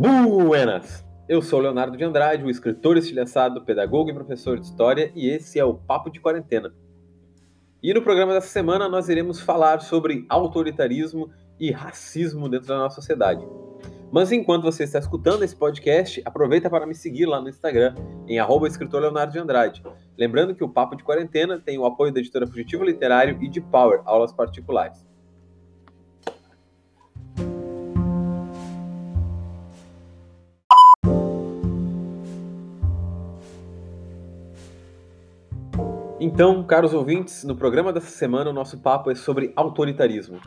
[0.00, 1.04] Buenas!
[1.28, 5.58] Eu sou Leonardo de Andrade, o escritor estilhaçado, pedagogo e professor de história, e esse
[5.58, 6.72] é o Papo de Quarentena.
[7.82, 12.94] E no programa dessa semana nós iremos falar sobre autoritarismo e racismo dentro da nossa
[12.94, 13.46] sociedade.
[14.10, 17.94] Mas enquanto você está escutando esse podcast, aproveita para me seguir lá no Instagram,
[18.26, 19.82] em escritor Leonardo de Andrade.
[20.16, 23.60] Lembrando que o Papo de Quarentena tem o apoio da editora Fugitivo Literário e de
[23.60, 25.09] Power, aulas particulares.
[36.32, 40.38] Então, caros ouvintes, no programa dessa semana o nosso papo é sobre autoritarismo.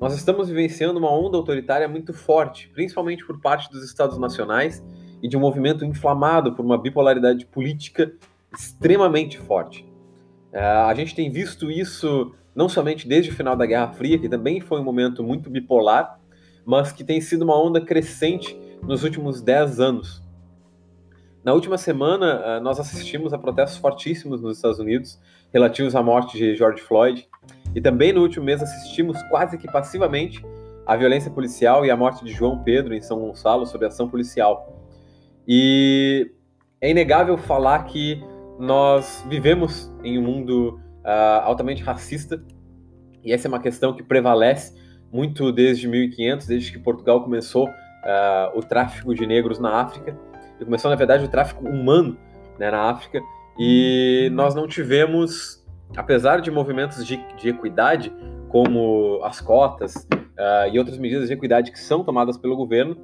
[0.00, 4.86] Nós estamos vivenciando uma onda autoritária muito forte, principalmente por parte dos estados nacionais
[5.20, 8.12] e de um movimento inflamado por uma bipolaridade política
[8.56, 9.84] extremamente forte.
[10.52, 14.28] É, a gente tem visto isso não somente desde o final da Guerra Fria, que
[14.28, 16.20] também foi um momento muito bipolar,
[16.64, 20.25] mas que tem sido uma onda crescente nos últimos 10 anos.
[21.46, 25.16] Na última semana, eh, nós assistimos a protestos fortíssimos nos Estados Unidos
[25.52, 27.24] relativos à morte de George Floyd.
[27.72, 30.44] E também no último mês assistimos quase que passivamente
[30.84, 34.76] a violência policial e a morte de João Pedro em São Gonçalo sob ação policial.
[35.46, 36.32] E
[36.80, 38.20] é inegável falar que
[38.58, 42.42] nós vivemos em um mundo uh, altamente racista
[43.22, 44.74] e essa é uma questão que prevalece
[45.12, 50.18] muito desde 1500, desde que Portugal começou uh, o tráfico de negros na África
[50.64, 52.16] começou, na verdade, o tráfico humano
[52.58, 53.20] né, na África,
[53.58, 55.64] e nós não tivemos,
[55.96, 58.12] apesar de movimentos de, de equidade,
[58.48, 62.96] como as cotas uh, e outras medidas de equidade que são tomadas pelo governo,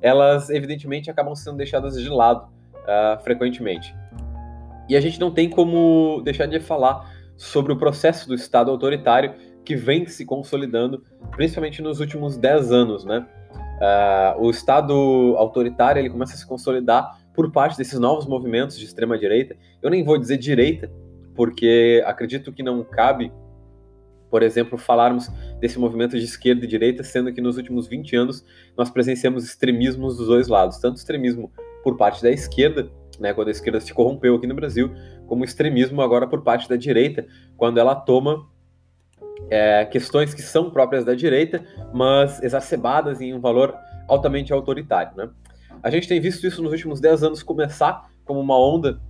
[0.00, 2.48] elas evidentemente acabam sendo deixadas de lado
[2.82, 3.94] uh, frequentemente.
[4.88, 9.34] E a gente não tem como deixar de falar sobre o processo do Estado autoritário
[9.64, 13.26] que vem se consolidando, principalmente nos últimos 10 anos, né?
[13.74, 14.94] Uh, o Estado
[15.36, 19.56] autoritário ele começa a se consolidar por parte desses novos movimentos de extrema direita.
[19.82, 20.90] Eu nem vou dizer direita,
[21.34, 23.32] porque acredito que não cabe,
[24.30, 25.28] por exemplo, falarmos
[25.60, 28.44] desse movimento de esquerda e direita, sendo que nos últimos 20 anos
[28.76, 31.52] nós presenciamos extremismos dos dois lados, tanto extremismo
[31.82, 34.90] por parte da esquerda, né, quando a esquerda se corrompeu aqui no Brasil,
[35.26, 37.26] como extremismo agora por parte da direita,
[37.56, 38.48] quando ela toma
[39.50, 43.74] é, questões que são próprias da direita, mas exacerbadas em um valor
[44.08, 45.16] altamente autoritário.
[45.16, 45.28] Né?
[45.82, 49.00] A gente tem visto isso nos últimos 10 anos começar como uma onda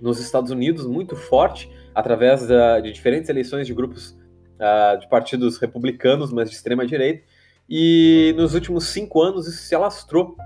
[0.00, 5.58] nos Estados Unidos muito forte, através da, de diferentes eleições de grupos uh, de partidos
[5.58, 7.24] republicanos, mas de extrema direita,
[7.68, 10.36] e nos últimos cinco anos isso se alastrou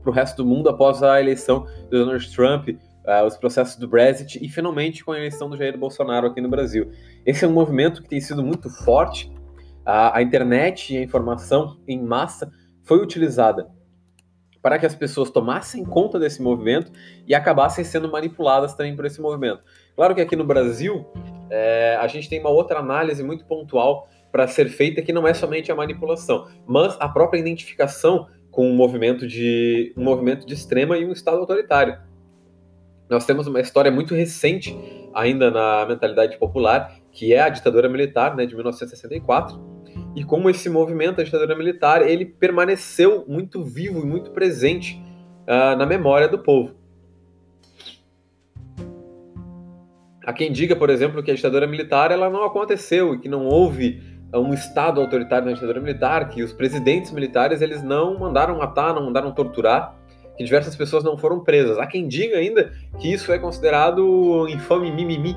[0.00, 2.68] para o resto do mundo após a eleição do Donald Trump,
[3.06, 6.48] uh, os processos do Brexit e finalmente com a eleição do Jair Bolsonaro aqui no
[6.48, 6.90] Brasil.
[7.24, 9.26] Esse é um movimento que tem sido muito forte.
[9.86, 12.50] Uh, a internet e a informação em massa
[12.84, 13.68] foi utilizada
[14.62, 16.92] para que as pessoas tomassem conta desse movimento
[17.26, 19.62] e acabassem sendo manipuladas também por esse movimento.
[19.96, 21.04] Claro que aqui no Brasil
[21.50, 25.34] é, a gente tem uma outra análise muito pontual para ser feita que não é
[25.34, 30.96] somente a manipulação, mas a própria identificação com um movimento de um movimento de extrema
[30.96, 31.98] e um estado autoritário.
[33.08, 34.76] Nós temos uma história muito recente
[35.14, 39.60] ainda na mentalidade popular, que é a ditadura militar, né, de 1964,
[40.16, 45.02] e como esse movimento, a ditadura militar, ele permaneceu muito vivo e muito presente
[45.42, 46.74] uh, na memória do povo.
[50.24, 53.44] Há quem diga, por exemplo, que a ditadura militar ela não aconteceu e que não
[53.46, 54.00] houve
[54.34, 59.04] um estado autoritário na ditadura militar, que os presidentes militares eles não mandaram matar, não
[59.04, 59.94] mandaram torturar,
[60.36, 61.78] que diversas pessoas não foram presas.
[61.78, 65.36] Há quem diga ainda que isso é considerado infame mimimi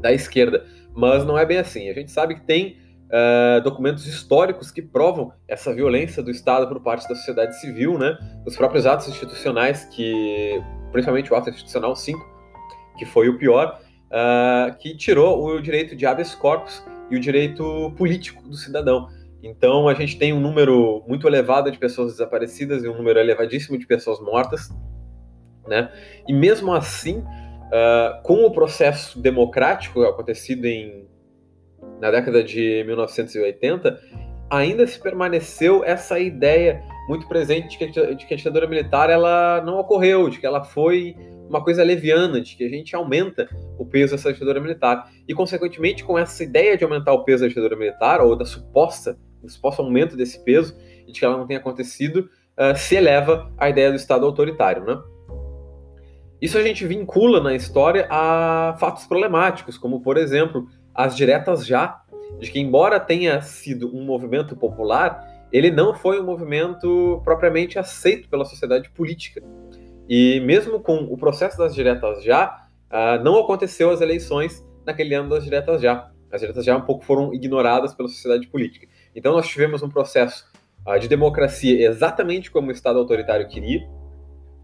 [0.00, 0.64] da esquerda,
[0.94, 1.88] mas não é bem assim.
[1.88, 2.76] A gente sabe que tem
[3.06, 8.16] uh, documentos históricos que provam essa violência do Estado por parte da sociedade civil, né?
[8.44, 12.18] Os próprios atos institucionais, que principalmente o ato institucional 5,
[12.98, 17.92] que foi o pior, uh, que tirou o direito de habeas corpus e o direito
[17.96, 19.08] político do cidadão.
[19.42, 23.78] Então a gente tem um número muito elevado de pessoas desaparecidas e um número elevadíssimo
[23.78, 24.70] de pessoas mortas,
[25.66, 25.90] né?
[26.26, 31.06] E mesmo assim, uh, com o processo democrático acontecido em,
[32.00, 34.00] na década de 1980,
[34.50, 39.10] ainda se permaneceu essa ideia muito presente de que, a, de que a ditadura militar
[39.10, 41.16] ela não ocorreu, de que ela foi
[41.48, 43.48] uma coisa leviana, de que a gente aumenta
[43.78, 45.08] o peso dessa ditadura militar.
[45.28, 49.16] E, consequentemente, com essa ideia de aumentar o peso da ditadura militar, ou da suposta
[49.50, 50.76] suposto aumento desse peso
[51.06, 54.84] e de que ela não tenha acontecido, uh, se eleva a ideia do Estado autoritário.
[54.84, 55.00] Né?
[56.40, 62.02] Isso a gente vincula na história a fatos problemáticos, como, por exemplo, as diretas já,
[62.38, 68.28] de que, embora tenha sido um movimento popular, ele não foi um movimento propriamente aceito
[68.28, 69.42] pela sociedade política.
[70.08, 75.30] E mesmo com o processo das diretas já, uh, não aconteceu as eleições naquele ano
[75.30, 76.10] das diretas já.
[76.30, 78.86] As diretas já um pouco foram ignoradas pela sociedade política.
[79.16, 80.44] Então nós tivemos um processo
[80.86, 83.88] uh, de democracia exatamente como o Estado autoritário queria,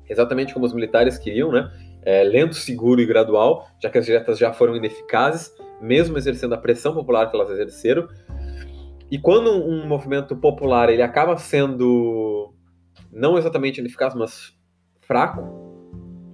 [0.09, 1.73] exatamente como os militares queriam, né?
[2.05, 6.59] É, lento, seguro e gradual, já que as diretas já foram ineficazes, mesmo exercendo a
[6.59, 8.09] pressão popular que elas exerceram.
[9.11, 12.53] E quando um movimento popular ele acaba sendo
[13.11, 14.53] não exatamente ineficaz, mas
[15.01, 15.43] fraco,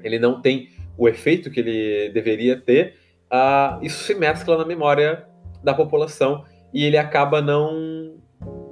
[0.03, 2.94] ele não tem o efeito que ele deveria ter,
[3.31, 5.26] uh, isso se mescla na memória
[5.62, 7.98] da população e ele acaba não,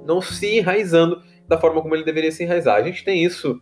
[0.07, 2.75] não se enraizando da forma como ele deveria se enraizar.
[2.75, 3.61] A gente tem isso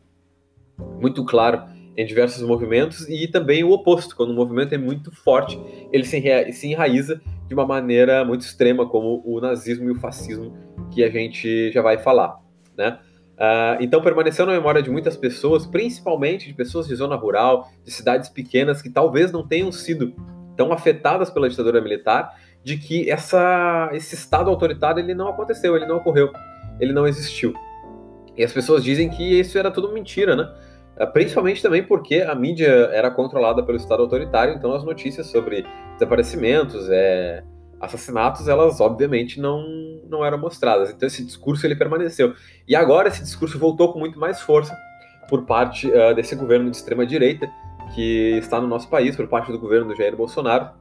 [1.00, 1.64] muito claro
[1.98, 5.60] em diversos movimentos e também o oposto, quando o movimento é muito forte,
[5.92, 10.54] ele se, enraiza de uma maneira muito extrema, como o nazismo e o fascismo,
[10.92, 12.40] que a gente já vai falar,
[12.78, 13.00] né?
[13.36, 17.92] Uh, então permaneceu na memória de muitas pessoas, principalmente de pessoas de zona rural, de
[17.92, 20.14] cidades pequenas que talvez não tenham sido
[20.56, 22.34] tão afetadas pela ditadura militar,
[22.66, 26.34] de que essa, esse estado autoritário ele não aconteceu, ele não ocorreu,
[26.80, 27.54] ele não existiu.
[28.36, 30.52] E as pessoas dizem que isso era tudo mentira, né?
[31.00, 35.64] Uh, principalmente também porque a mídia era controlada pelo estado autoritário, então as notícias sobre
[35.94, 37.44] desaparecimentos, é,
[37.80, 39.64] assassinatos, elas obviamente não,
[40.10, 40.90] não eram mostradas.
[40.90, 42.34] Então esse discurso ele permaneceu.
[42.68, 44.76] E agora esse discurso voltou com muito mais força
[45.30, 47.48] por parte uh, desse governo de extrema direita
[47.94, 50.72] que está no nosso país, por parte do governo do Jair Bolsonaro,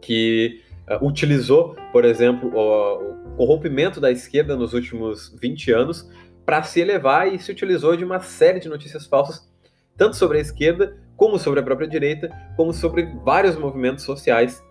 [0.00, 6.08] que uh, utilizou, por exemplo, o, o corrompimento da esquerda nos últimos 20 anos
[6.44, 9.48] para se elevar e se utilizou de uma série de notícias falsas,
[9.96, 14.62] tanto sobre a esquerda, como sobre a própria direita, como sobre vários movimentos sociais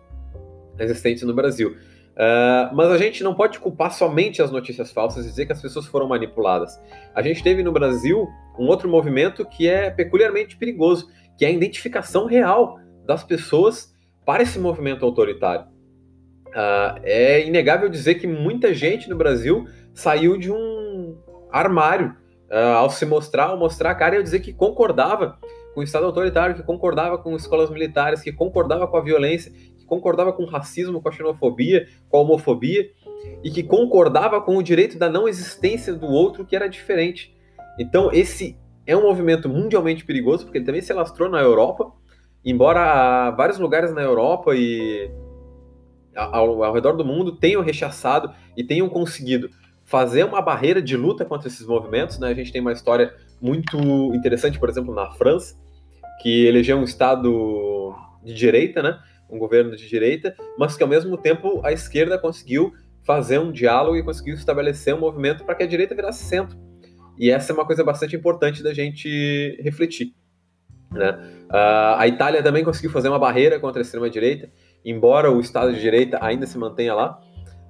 [0.78, 1.75] existentes no Brasil.
[2.12, 5.62] Uh, mas a gente não pode culpar somente as notícias falsas e dizer que as
[5.62, 6.78] pessoas foram manipuladas.
[7.16, 8.28] A gente teve no Brasil
[8.60, 12.78] um outro movimento que é peculiarmente perigoso, que é a identificação real
[13.08, 15.70] das pessoas para esse movimento autoritário.
[16.51, 21.18] Uh, é inegável dizer que muita gente no Brasil saiu de um
[21.50, 22.15] armário
[22.50, 25.38] uh, ao se mostrar, ao mostrar a cara e dizer que concordava
[25.74, 29.51] com o Estado autoritário, que concordava com escolas militares, que concordava com a violência,
[29.88, 32.89] concordava com o racismo, com a xenofobia, com a homofobia,
[33.44, 37.36] e que concordava com o direito da não existência do outro que era diferente.
[37.77, 41.92] Então, esse é um movimento mundialmente perigoso, porque ele também se alastrou na Europa,
[42.44, 45.12] embora vários lugares na Europa e
[46.16, 49.50] ao, ao redor do mundo tenham rechaçado e tenham conseguido
[49.84, 52.19] fazer uma barreira de luta contra esses movimentos.
[52.19, 52.30] Né?
[52.30, 53.78] A gente tem uma história muito
[54.13, 55.56] interessante, por exemplo, na França,
[56.22, 57.94] que elegeu um Estado
[58.24, 59.00] de direita, né?
[59.30, 62.74] um governo de direita, mas que ao mesmo tempo a esquerda conseguiu
[63.04, 66.58] fazer um diálogo e conseguiu estabelecer um movimento para que a direita virasse centro.
[67.18, 70.13] E essa é uma coisa bastante importante da gente refletir.
[70.92, 71.12] Né?
[71.50, 74.50] Uh, a Itália também conseguiu fazer uma barreira contra a extrema-direita,
[74.83, 77.19] embora o Estado de direita ainda se mantenha lá,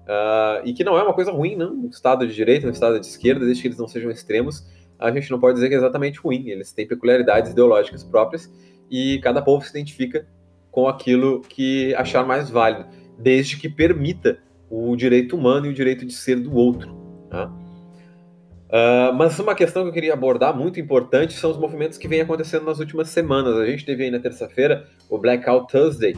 [0.04, 1.86] uh, e que não é uma coisa ruim, não.
[1.86, 4.66] O Estado de direita, o Estado de esquerda, desde que eles não sejam extremos,
[5.00, 6.50] a gente não pode dizer que é exatamente ruim.
[6.50, 8.52] Eles têm peculiaridades ideológicas próprias
[8.90, 10.28] e cada povo se identifica
[10.69, 12.86] com aquilo que achar mais válido,
[13.18, 14.38] desde que permita
[14.69, 16.95] o direito humano e o direito de ser do outro.
[17.30, 17.52] Tá?
[18.71, 22.21] Uh, mas uma questão que eu queria abordar muito importante são os movimentos que vêm
[22.21, 23.57] acontecendo nas últimas semanas.
[23.57, 26.16] A gente teve aí na terça-feira o Blackout Thursday,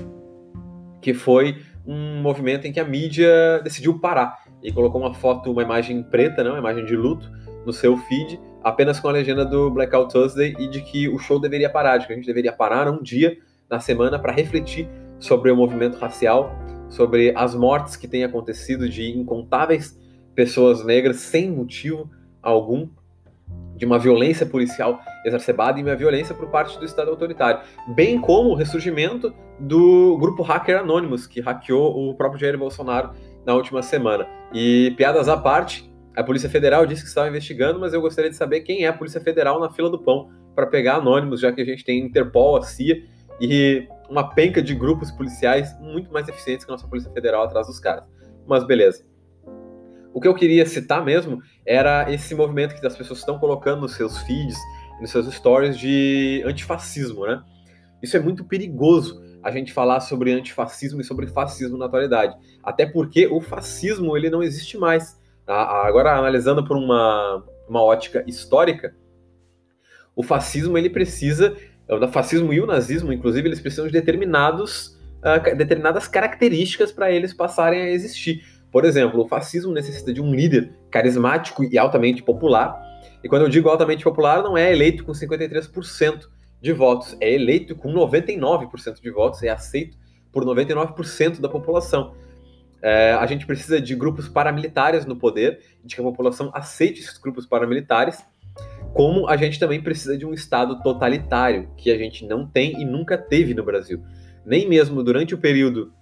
[1.04, 5.62] que foi um movimento em que a mídia decidiu parar e colocou uma foto, uma
[5.62, 7.30] imagem preta, né, uma imagem de luto,
[7.66, 11.40] no seu feed, apenas com a legenda do Blackout Thursday e de que o show
[11.40, 13.38] deveria parar, de que a gente deveria parar um dia
[13.70, 14.88] na semana para refletir
[15.20, 16.56] sobre o movimento racial,
[16.90, 19.98] sobre as mortes que têm acontecido de incontáveis
[20.36, 22.10] pessoas negras sem motivo
[22.42, 22.88] algum,
[23.84, 27.62] de uma violência policial exacerbada e uma violência por parte do Estado autoritário,
[27.94, 33.12] bem como o ressurgimento do grupo hacker Anonymous, que hackeou o próprio Jair Bolsonaro
[33.46, 34.26] na última semana.
[34.54, 38.38] E piadas à parte, a Polícia Federal disse que estava investigando, mas eu gostaria de
[38.38, 41.62] saber quem é a Polícia Federal na fila do pão para pegar Anonymous, já que
[41.62, 43.04] a gente tem Interpol, a CIA
[43.42, 47.68] e uma penca de grupos policiais muito mais eficientes que a nossa Polícia Federal atrás
[47.68, 48.06] dos caras.
[48.48, 49.06] Mas beleza.
[50.14, 53.96] O que eu queria citar mesmo era esse movimento que as pessoas estão colocando nos
[53.96, 54.58] seus feeds,
[55.00, 57.42] nos seus stories de antifascismo, né?
[58.02, 62.36] Isso é muito perigoso a gente falar sobre antifascismo e sobre fascismo na atualidade.
[62.64, 65.20] Até porque o fascismo ele não existe mais.
[65.46, 68.96] Agora, analisando por uma, uma ótica histórica,
[70.16, 71.56] o fascismo ele precisa
[71.90, 77.34] o fascismo e o nazismo, inclusive, eles precisam de determinados, uh, determinadas características para eles
[77.34, 78.44] passarem a existir.
[78.74, 82.76] Por exemplo, o fascismo necessita de um líder carismático e altamente popular.
[83.24, 86.28] E quando eu digo altamente popular, não é eleito com 53%
[86.60, 89.96] de votos, é eleito com 99% de votos, é aceito
[90.32, 92.16] por 99% da população.
[92.82, 97.20] É, a gente precisa de grupos paramilitares no poder, de que a população aceite esses
[97.20, 98.26] grupos paramilitares,
[98.92, 102.84] como a gente também precisa de um Estado totalitário, que a gente não tem e
[102.84, 104.04] nunca teve no Brasil.
[104.44, 105.94] Nem mesmo durante o período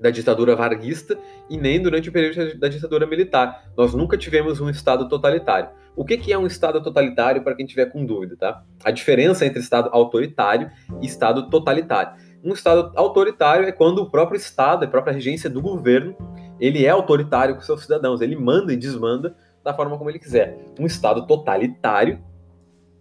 [0.00, 3.70] da ditadura varguista e nem durante o período da ditadura militar.
[3.76, 5.68] Nós nunca tivemos um Estado totalitário.
[5.94, 8.62] O que, que é um Estado totalitário, para quem tiver com dúvida, tá?
[8.82, 10.70] A diferença entre Estado autoritário
[11.02, 12.14] e Estado totalitário.
[12.42, 16.16] Um Estado autoritário é quando o próprio Estado, a própria regência do governo,
[16.58, 20.58] ele é autoritário com seus cidadãos, ele manda e desmanda da forma como ele quiser.
[20.78, 22.18] Um Estado totalitário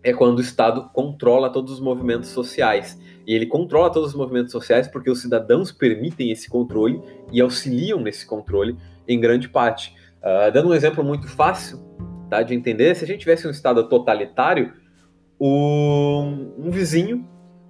[0.03, 3.00] é quando o Estado controla todos os movimentos sociais.
[3.29, 7.00] E ele controla todos os movimentos sociais porque os cidadãos permitem esse controle
[7.31, 8.75] e auxiliam nesse controle
[9.07, 9.93] em grande parte.
[10.17, 11.77] Uh, dando um exemplo muito fácil
[12.27, 14.74] tá, de entender, se a gente tivesse um Estado totalitário,
[15.39, 17.24] um, um vizinho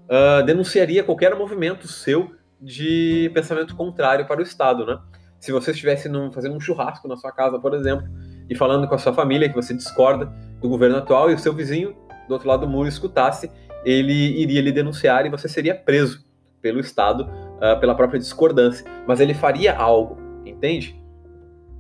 [0.05, 4.97] uh, denunciaria qualquer movimento seu de pensamento contrário para o Estado, né?
[5.41, 8.07] Se você estivesse num, fazendo um churrasco na sua casa, por exemplo,
[8.49, 11.51] e falando com a sua família que você discorda do governo atual e o seu
[11.51, 11.97] vizinho
[12.29, 13.51] do outro lado do muro escutasse,
[13.85, 16.25] ele iria lhe denunciar e você seria preso
[16.61, 18.85] pelo Estado uh, pela própria discordância.
[19.07, 20.99] Mas ele faria algo, entende?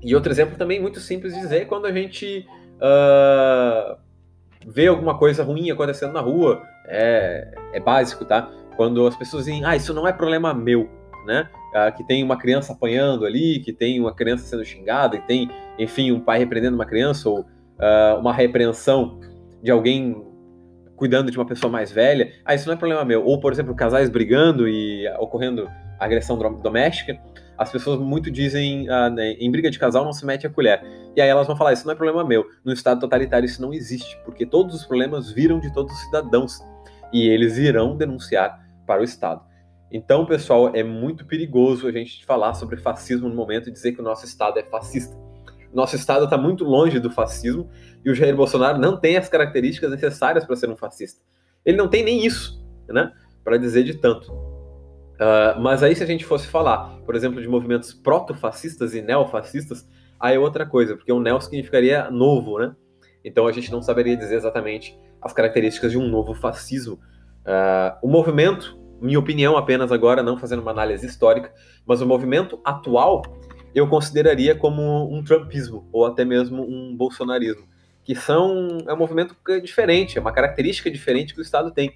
[0.01, 2.45] E outro exemplo também muito simples de dizer é quando a gente
[2.77, 3.97] uh,
[4.65, 8.49] vê alguma coisa ruim acontecendo na rua, é, é básico, tá?
[8.77, 10.89] Quando as pessoas dizem, ah, isso não é problema meu,
[11.25, 11.49] né?
[11.75, 15.49] Uh, que tem uma criança apanhando ali, que tem uma criança sendo xingada, e tem,
[15.77, 17.45] enfim, um pai repreendendo uma criança, ou
[18.19, 19.21] uma repreensão
[19.63, 20.28] de alguém
[20.99, 23.23] cuidando de uma pessoa mais velha, ah, isso não é problema meu.
[23.23, 27.17] Ou, por exemplo, casais brigando e ocorrendo agressão doméstica,
[27.57, 30.83] as pessoas muito dizem, ah, né, em briga de casal não se mete a colher.
[31.15, 32.45] E aí elas vão falar, isso não é problema meu.
[32.65, 36.59] No Estado totalitário isso não existe, porque todos os problemas viram de todos os cidadãos
[37.13, 39.41] e eles irão denunciar para o Estado.
[39.89, 44.01] Então, pessoal, é muito perigoso a gente falar sobre fascismo no momento e dizer que
[44.01, 45.17] o nosso Estado é fascista.
[45.73, 47.69] Nosso Estado está muito longe do fascismo
[48.03, 51.21] e o Jair Bolsonaro não tem as características necessárias para ser um fascista.
[51.65, 53.11] Ele não tem nem isso, né?
[53.43, 54.31] Para dizer de tanto.
[54.31, 59.85] Uh, mas aí, se a gente fosse falar, por exemplo, de movimentos proto-fascistas e neofascistas,
[60.19, 62.73] aí é outra coisa, porque o neo significaria novo, né?
[63.23, 66.95] Então a gente não saberia dizer exatamente as características de um novo fascismo.
[67.41, 71.53] Uh, o movimento, minha opinião apenas agora, não fazendo uma análise histórica,
[71.85, 73.23] mas o movimento atual
[73.75, 77.67] eu consideraria como um trumpismo, ou até mesmo um bolsonarismo,
[78.09, 81.93] que são é um movimento diferente, é uma característica diferente que o Estado tem.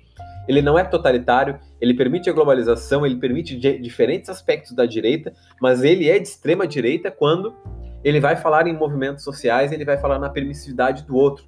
[0.47, 5.83] Ele não é totalitário, ele permite a globalização, ele permite diferentes aspectos da direita, mas
[5.83, 7.55] ele é de extrema direita quando
[8.03, 11.45] ele vai falar em movimentos sociais, ele vai falar na permissividade do outro.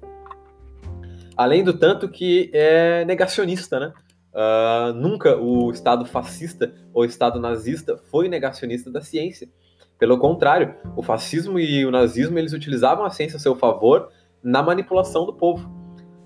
[1.36, 3.92] Além do tanto que é negacionista, né?
[4.34, 9.48] Uh, nunca o Estado fascista ou Estado nazista foi negacionista da ciência.
[9.96, 14.10] Pelo contrário, o fascismo e o nazismo eles utilizavam a ciência a seu favor
[14.46, 15.68] na manipulação do povo.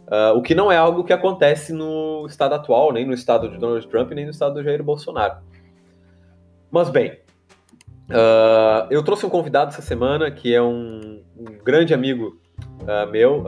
[0.07, 3.57] Uh, o que não é algo que acontece no estado atual, nem no estado de
[3.57, 5.37] Donald Trump, nem no estado do Jair Bolsonaro.
[6.71, 7.12] Mas bem,
[8.11, 12.39] uh, eu trouxe um convidado essa semana que é um, um grande amigo
[12.83, 13.43] uh, meu,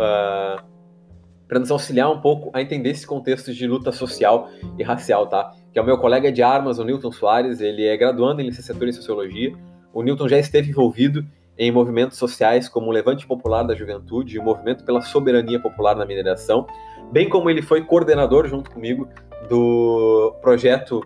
[1.47, 4.49] para nos auxiliar um pouco a entender esse contexto de luta social
[4.79, 5.53] e racial, tá?
[5.71, 8.89] Que é o meu colega de armas, o Newton Soares, ele é graduando em licenciatura
[8.89, 9.53] em Sociologia,
[9.93, 11.27] o Newton já esteve envolvido
[11.59, 15.95] em movimentos sociais como o Levante Popular da Juventude e o Movimento pela Soberania Popular
[15.95, 16.67] na Mineração,
[17.13, 19.09] bem como ele foi coordenador junto comigo
[19.49, 20.99] do projeto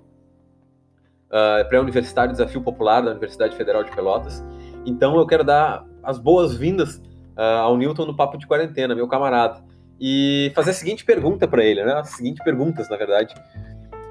[1.26, 4.44] uh, pré-universitário Desafio Popular da Universidade Federal de Pelotas.
[4.84, 6.96] Então eu quero dar as boas-vindas
[7.36, 9.64] uh, ao Newton no Papo de Quarentena, meu camarada,
[10.00, 11.94] e fazer a seguinte pergunta para ele, né?
[11.94, 13.34] As seguintes perguntas, na verdade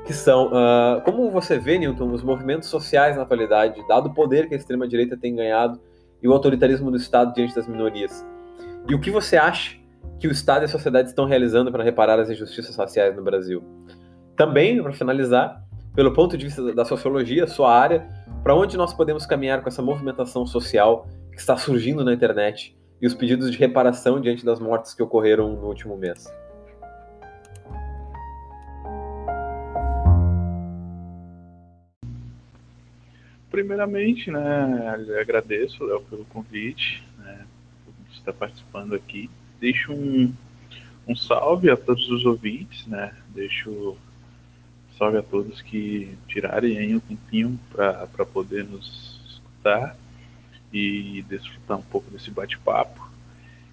[0.06, 4.48] que são uh, como você vê, Newton, os movimentos sociais na atualidade, dado o poder
[4.48, 5.82] que a extrema-direita tem ganhado
[6.22, 8.26] e o autoritarismo do Estado diante das minorias.
[8.88, 9.78] E o que você acha
[10.20, 13.64] que o Estado e a sociedade estão realizando para reparar as injustiças raciais no Brasil?
[14.36, 15.64] Também, para finalizar,
[15.96, 18.08] pelo ponto de vista da sociologia, sua área,
[18.44, 23.08] para onde nós podemos caminhar com essa movimentação social que está surgindo na internet e
[23.08, 26.32] os pedidos de reparação diante das mortes que ocorreram no último mês?
[33.56, 37.46] Primeiramente, né, agradeço, Léo, pelo convite, né,
[37.86, 39.30] por estar participando aqui.
[39.62, 40.34] Deixo um,
[41.08, 43.96] um salve a todos os ouvintes, né, deixo
[44.98, 49.96] salve a todos que tirarem aí um tempinho para poder nos escutar.
[50.74, 53.10] e desfrutar um pouco desse bate-papo.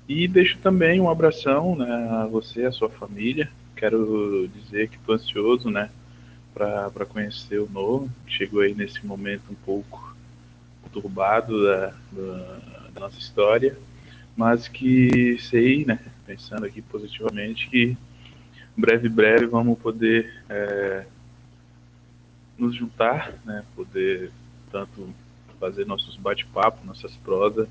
[0.08, 3.50] E deixo também um abração né, a você, a sua família.
[3.74, 5.90] Quero dizer que estou ansioso né,
[6.54, 8.10] para conhecer o novo.
[8.26, 10.14] Chegou aí nesse momento um pouco
[10.82, 12.60] conturbado da, da,
[12.94, 13.78] da nossa história,
[14.36, 17.96] mas que sei, né, pensando aqui positivamente, que
[18.76, 21.06] breve, breve vamos poder é,
[22.58, 24.30] nos juntar, né, poder
[24.70, 25.08] tanto
[25.58, 27.68] fazer nossos bate-papos, nossas prosas,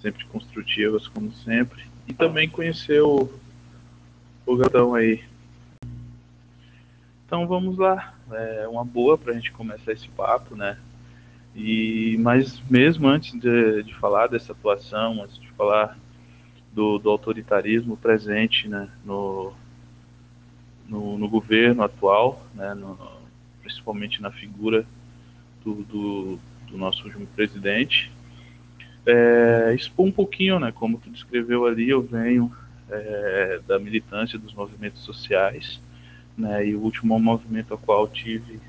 [0.00, 3.30] sempre construtivas, como sempre, e também conhecer o,
[4.46, 5.22] o gatão aí.
[7.28, 10.78] Então vamos lá, é uma boa para a gente começar esse papo, né?
[11.54, 15.98] E mas mesmo antes de, de falar dessa atuação, antes de falar
[16.72, 19.52] do, do autoritarismo presente, né, no,
[20.88, 22.98] no, no governo atual, né, no,
[23.60, 24.86] principalmente na figura
[25.62, 26.38] do, do,
[26.70, 28.10] do nosso último presidente.
[29.04, 32.50] É, expor um pouquinho, né, como tu descreveu ali, eu venho
[32.88, 35.78] é, da militância dos movimentos sociais,
[36.38, 38.60] né, e o último movimento ao qual tive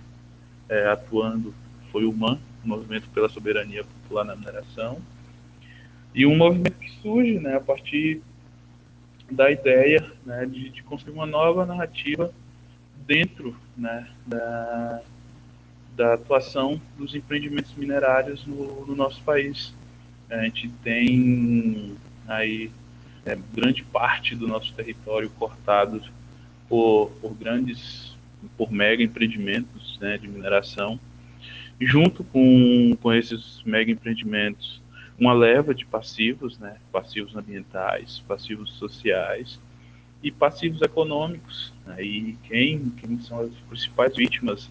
[0.68, 1.54] é, atuando
[1.92, 5.00] foi o MAN, Movimento pela Soberania Popular na Mineração,
[6.14, 8.22] e um movimento que surge né, a partir
[9.32, 12.34] da ideia né, de, de construir uma nova narrativa
[13.06, 15.02] dentro né, da,
[15.96, 19.74] da atuação dos empreendimentos minerários no, no nosso país.
[20.30, 21.96] A gente tem
[22.28, 22.72] aí
[23.26, 26.02] é, grande parte do nosso território cortado
[26.70, 28.16] por, por grandes,
[28.56, 31.00] por mega empreendimentos né, de mineração.
[31.82, 34.82] Junto com, com esses mega empreendimentos,
[35.18, 39.60] uma leva de passivos, né, passivos ambientais, passivos sociais
[40.22, 41.74] e passivos econômicos.
[41.86, 44.70] Né, e quem, quem são as principais vítimas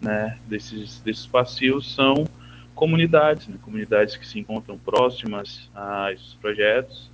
[0.00, 2.26] né, desses, desses passivos são
[2.74, 7.10] comunidades, né, comunidades que se encontram próximas a esses projetos,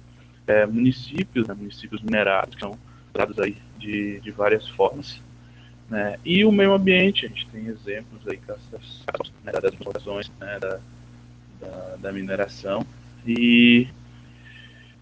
[0.46, 2.78] é, municípios, né, municípios minerados, que são
[3.12, 5.20] dados aí de, de várias formas,
[5.88, 8.38] né, e o meio ambiente, a gente tem exemplos aí
[9.44, 10.78] né, das explorações né, da,
[11.60, 12.86] da, da, mineração,
[13.26, 13.88] e,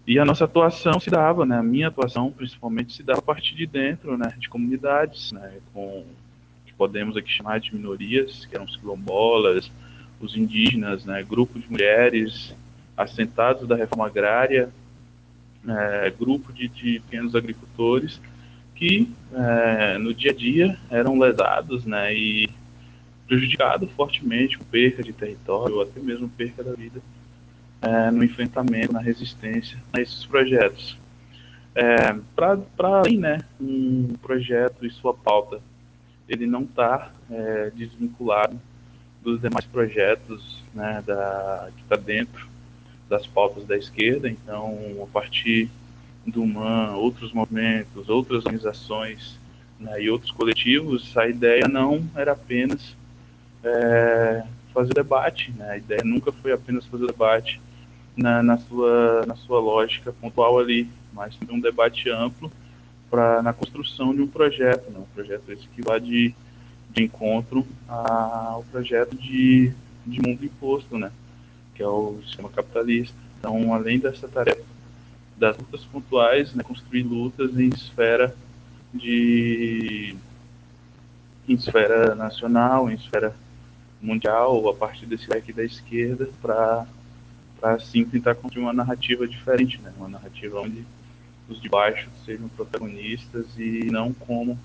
[0.07, 3.55] e a nossa atuação se dava, né, a minha atuação principalmente se dava a partir
[3.55, 6.05] de dentro, né, de comunidades, né, com
[6.79, 9.69] podemos aqui chamar de minorias, que eram os quilombolas,
[10.21, 12.55] os indígenas, né, grupo de mulheres
[12.95, 14.69] assentados da reforma agrária,
[15.67, 18.21] é, grupo de, de, pequenos agricultores
[18.75, 22.49] que é, no dia a dia eram lesados né, e
[23.27, 27.01] prejudicados fortemente com perca de território ou até mesmo perca da vida
[27.81, 30.97] é, no enfrentamento, na resistência a esses projetos.
[31.75, 35.61] É, Para além, né, um projeto e sua pauta
[36.27, 38.59] ele não está é, desvinculado
[39.21, 42.48] dos demais projetos né, da, que está dentro
[43.09, 44.29] das pautas da esquerda.
[44.29, 45.69] Então, a partir
[46.25, 49.39] do MAN, outros movimentos, outras organizações
[49.79, 52.95] né, e outros coletivos, a ideia não era apenas
[53.63, 54.43] é,
[54.73, 55.51] fazer debate.
[55.57, 55.71] Né?
[55.71, 57.59] A ideia nunca foi apenas fazer debate
[58.15, 62.51] na, na, sua, na sua lógica pontual ali, mas um debate amplo
[63.09, 64.99] para na construção de um projeto, né?
[64.99, 66.33] um projeto esse que vai de,
[66.91, 69.73] de encontro ao projeto de,
[70.05, 71.11] de mundo imposto, né?
[71.79, 73.15] Que é o sistema capitalista.
[73.39, 74.61] Então, além dessa tarefa
[75.37, 78.35] das lutas pontuais, né, construir lutas em esfera
[78.93, 80.13] de
[81.47, 83.33] em esfera nacional, em esfera
[84.01, 86.85] mundial, a partir desse leque da esquerda, para
[87.61, 89.93] assim tentar construir uma narrativa diferente, né?
[89.97, 90.85] uma narrativa onde
[91.47, 94.59] os de baixo sejam protagonistas e não como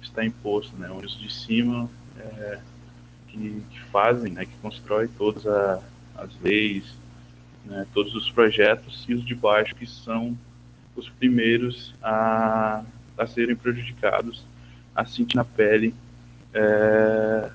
[0.00, 0.88] está imposto, né?
[0.88, 2.60] Onde os de cima é,
[3.26, 4.46] que, que, fazem, né?
[4.46, 5.82] Que constroem todas a,
[6.22, 6.84] as leis,
[7.64, 7.86] né?
[7.92, 10.36] Todos os projetos e os de baixo que são
[10.96, 12.82] os primeiros a,
[13.16, 14.44] a serem prejudicados,
[14.94, 15.94] a sentir na pele
[16.52, 17.50] é,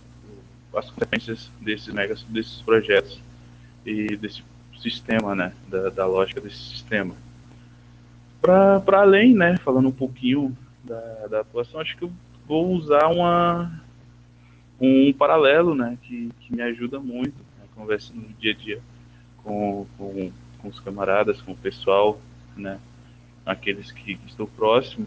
[0.75, 3.19] as consequências desses megas, desses projetos
[3.85, 4.43] e desse
[4.79, 5.53] sistema, né?
[5.67, 7.15] Da, da lógica desse sistema
[8.45, 12.11] para além, né, falando um pouquinho da, da atuação, acho que eu
[12.47, 13.81] vou usar uma,
[14.79, 17.33] um paralelo, né, que, que me ajuda muito,
[17.75, 18.81] conversando no dia a dia
[19.43, 22.19] com, com, com, os camaradas, com o pessoal,
[22.55, 22.79] né,
[23.45, 25.05] aqueles que, que estou próximo.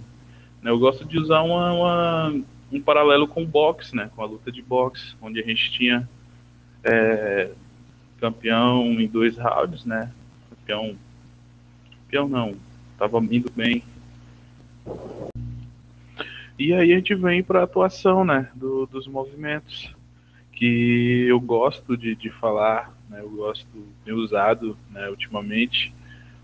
[0.62, 4.26] Né, eu gosto de usar uma, uma, um paralelo com o boxe, né, com a
[4.26, 6.09] luta de boxe, onde a gente tinha
[6.85, 7.50] é,
[8.20, 10.12] campeão em dois rounds, né,
[10.50, 10.96] campeão,
[12.02, 12.54] campeão não,
[12.92, 13.83] estava indo bem.
[16.59, 19.94] E aí a gente vem para a atuação né, do, dos movimentos,
[20.59, 23.68] que eu gosto de, de falar, né, eu gosto,
[24.05, 25.94] tenho usado né, ultimamente,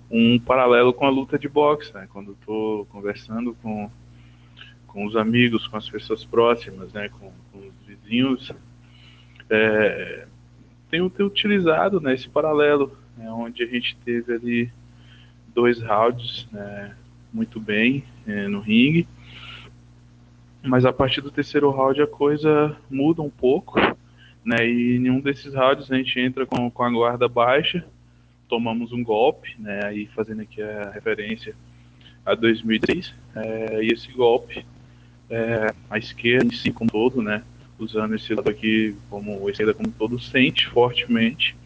[0.09, 3.91] um paralelo com a luta de boxe, né, quando estou conversando com,
[4.87, 8.53] com os amigos, com as pessoas próximas, né, com, com os vizinhos,
[9.51, 10.29] é,
[10.89, 14.73] tenho, tenho utilizado né, esse paralelo, né, onde a gente teve ali
[15.53, 16.95] dois rounds né,
[17.33, 19.09] muito bem é, no ringue,
[20.63, 23.81] mas a partir do terceiro round a coisa muda um pouco,
[24.45, 27.85] né, e em desses rounds a gente entra com, com a guarda baixa,
[28.49, 31.55] tomamos um golpe, né, aí fazendo aqui a referência
[32.25, 34.65] a 2003, é, e esse golpe,
[35.31, 37.43] é, a esquerda em si como todo, né,
[37.79, 41.57] usando esse lado aqui como a esquerda como todo, sente fortemente,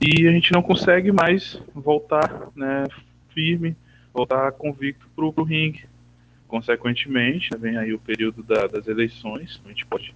[0.00, 2.84] e a gente não consegue mais voltar né,
[3.30, 3.76] firme,
[4.12, 5.84] voltar convicto para o ringue.
[6.46, 10.14] Consequentemente, vem aí o período da, das eleições, a gente pode,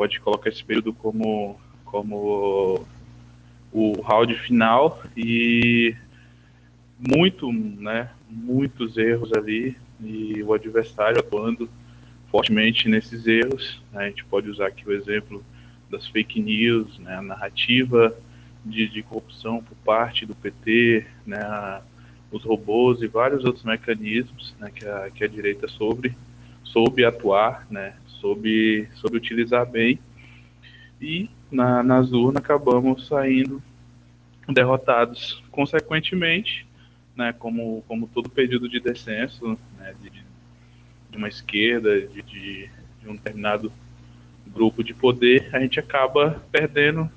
[0.00, 2.86] pode colocar esse período como, como
[3.70, 5.94] o round final e
[6.98, 11.68] muito, né, muitos erros ali e o adversário atuando
[12.30, 13.82] fortemente nesses erros.
[13.92, 15.44] Né, a gente pode usar aqui o exemplo
[15.90, 18.16] das fake news, né, a narrativa
[18.64, 21.82] de, de corrupção por parte do PT, né,
[22.32, 26.16] os robôs e vários outros mecanismos né, que, a, que a direita soube,
[26.64, 29.98] soube atuar, né, soube, soube utilizar bem.
[31.00, 33.62] E na, nas urnas acabamos saindo
[34.48, 35.42] derrotados.
[35.50, 36.66] Consequentemente,
[37.16, 40.10] né, como, como todo período de descenso né, de,
[41.10, 42.70] de, uma esquerda, de, de,
[43.02, 43.72] de um determinado
[44.46, 47.10] grupo de poder, a gente acaba perdendo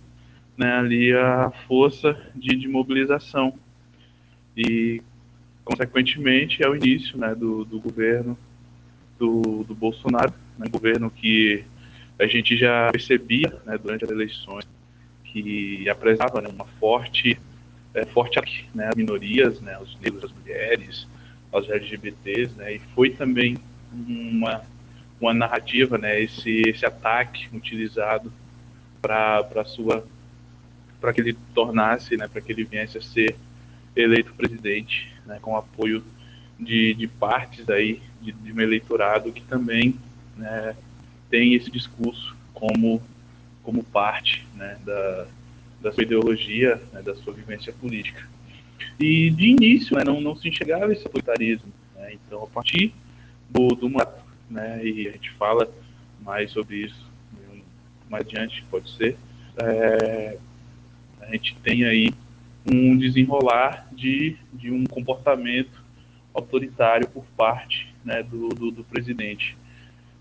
[0.57, 3.57] né, ali a força de, de mobilização.
[4.55, 5.01] E,
[5.65, 8.37] consequentemente, é o início né, do, do governo
[9.17, 11.63] do, do Bolsonaro, né, governo que
[12.19, 14.67] a gente já percebia né, durante as eleições
[15.25, 17.39] que apresentava né, uma forte,
[17.93, 21.07] é, forte né, as minorias, né, os negros, as mulheres,
[21.51, 23.57] aos LGBTs, né, e foi também
[23.91, 24.61] uma,
[25.19, 28.31] uma narrativa, né, esse, esse ataque utilizado
[29.01, 30.05] para sua
[31.01, 33.35] para que ele tornasse, né, para que ele viesse a ser
[33.93, 36.01] eleito presidente, né, com apoio
[36.57, 39.99] de, de partes aí de, de um eleitorado que também
[40.35, 40.75] né,
[41.29, 43.01] tem esse discurso como
[43.63, 45.27] como parte né, da,
[45.81, 48.27] da sua ideologia, né, da sua vivência política.
[48.99, 51.71] E de início né, não, não se enxergava esse autoritarismo.
[51.95, 52.93] Né, então, a partir
[53.49, 53.89] do, do
[54.49, 55.71] né, e a gente fala
[56.21, 57.13] mais sobre isso
[58.13, 59.17] mais adiante, pode ser,
[59.57, 60.37] é,
[61.21, 62.13] a gente tem aí
[62.71, 65.83] um desenrolar de, de um comportamento
[66.31, 69.57] autoritário por parte né, do, do, do, presidente.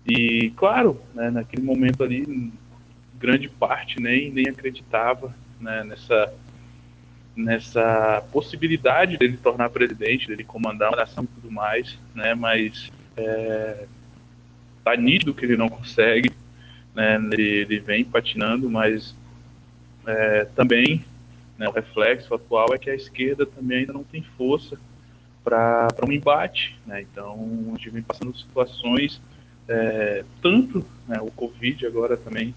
[0.07, 2.51] E, claro, né, naquele momento ali,
[3.17, 6.33] grande parte nem, nem acreditava né, nessa,
[7.35, 13.85] nessa possibilidade dele tornar presidente, dele comandar uma nação e tudo mais, né, mas é,
[14.83, 16.31] tá nítido que ele não consegue,
[16.93, 19.15] né, ele, ele vem patinando, mas
[20.05, 21.03] é, também
[21.57, 24.77] né, o reflexo atual é que a esquerda também ainda não tem força
[25.43, 26.77] para um embate.
[26.85, 27.01] Né?
[27.01, 27.33] Então,
[27.67, 29.21] a gente vem passando situações,
[29.67, 32.53] é, tanto né, o Covid agora também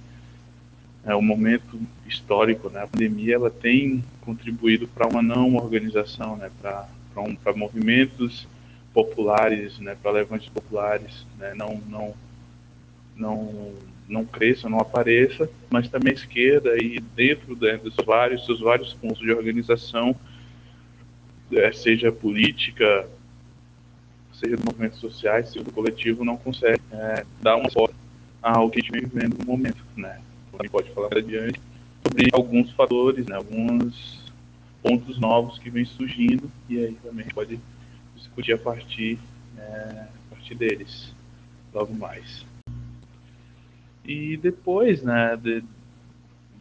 [1.05, 2.83] é um momento histórico, né?
[2.83, 6.51] A pandemia ela tem contribuído para uma não organização, né?
[6.61, 8.49] Para um, movimentos
[8.93, 9.97] populares, né?
[10.03, 11.55] Para levantes populares, né?
[11.55, 12.15] Não não
[13.17, 13.73] não
[14.09, 18.95] não cresça, não apareça, mas também a esquerda e dentro né, dos vários, dos vários
[18.95, 20.15] pontos de organização,
[21.53, 23.09] é, seja política,
[24.39, 27.97] seja de movimentos sociais, seja do coletivo, não consegue é, dar uma resposta
[28.43, 30.21] ao que a gente vem vivendo no momento, né?
[30.53, 31.61] Também pode falar adiante
[32.07, 34.23] sobre alguns fatores, né, alguns
[34.83, 37.59] pontos novos que vêm surgindo e aí também pode
[38.15, 39.19] discutir a partir,
[39.59, 41.13] é, a partir deles
[41.75, 42.47] logo mais.
[44.05, 45.63] E depois né, de,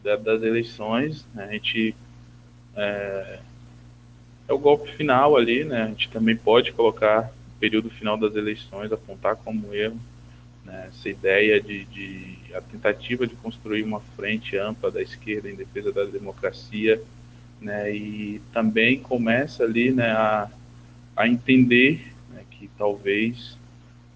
[0.04, 1.96] de, das eleições, né, a gente.
[2.76, 3.40] É,
[4.48, 5.84] é, o golpe final ali, né?
[5.84, 10.00] A gente também pode colocar período final das eleições, apontar como erro
[10.66, 15.56] né, essa ideia de, de, a tentativa de construir uma frente ampla da esquerda em
[15.56, 17.02] defesa da democracia,
[17.62, 20.50] né, e também começa ali né, a,
[21.16, 23.58] a entender né, que talvez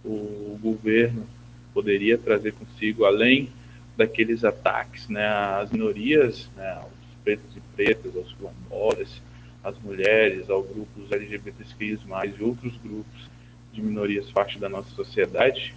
[0.04, 1.26] o governo
[1.74, 3.50] poderia trazer consigo, além
[3.96, 6.90] daqueles ataques né, às minorias, né, aos
[7.24, 9.22] pretos e pretas, aos quilombolas,
[9.64, 12.00] às mulheres, aos grupos LGBTQI+,
[12.38, 13.30] e outros grupos
[13.74, 15.76] de minorias parte da nossa sociedade,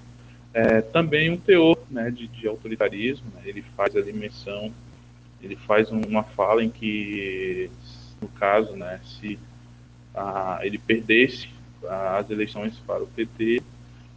[0.54, 3.26] é, também um teor né, de, de autoritarismo.
[3.34, 3.42] Né?
[3.46, 4.72] Ele faz a dimensão,
[5.42, 7.70] ele faz uma fala em que,
[8.20, 9.38] no caso, né, se
[10.60, 11.48] ele perdesse
[11.88, 13.62] as eleições para o PT,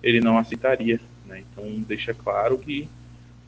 [0.03, 0.99] ele não aceitaria.
[1.25, 1.43] Né?
[1.51, 2.87] Então, deixa claro que